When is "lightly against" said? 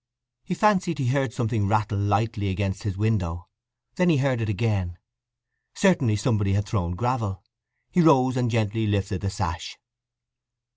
1.99-2.81